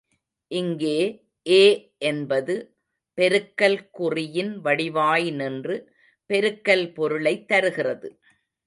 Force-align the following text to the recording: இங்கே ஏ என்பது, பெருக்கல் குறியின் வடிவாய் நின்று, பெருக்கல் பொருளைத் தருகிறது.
இங்கே 0.51 0.97
ஏ 1.49 1.63
என்பது, 1.97 2.55
பெருக்கல் 3.17 3.79
குறியின் 3.97 4.57
வடிவாய் 4.57 5.31
நின்று, 5.31 5.75
பெருக்கல் 6.29 6.93
பொருளைத் 6.93 7.47
தருகிறது. 7.47 8.09